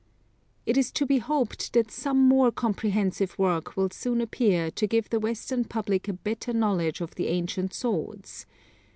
It 0.65 0.77
is 0.77 0.91
to 0.93 1.05
be 1.05 1.19
hoped 1.19 1.73
that 1.73 1.91
some 1.91 2.27
more 2.27 2.51
comprehensive 2.51 3.37
work 3.37 3.77
will 3.77 3.91
soon 3.91 4.19
appear 4.19 4.71
to 4.71 4.87
give 4.87 5.11
the 5.11 5.19
Western 5.19 5.63
public 5.63 6.07
a 6.07 6.13
better 6.13 6.53
knowledge 6.53 7.01
of 7.01 7.13
the 7.13 7.27
ancient 7.27 7.71
swords. 7.71 8.47